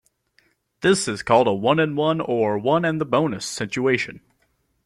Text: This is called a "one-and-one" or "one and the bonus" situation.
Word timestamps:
This 0.79 1.07
is 1.07 1.21
called 1.21 1.45
a 1.45 1.53
"one-and-one" 1.53 2.21
or 2.21 2.57
"one 2.57 2.85
and 2.85 2.99
the 2.99 3.05
bonus" 3.05 3.45
situation. 3.45 4.21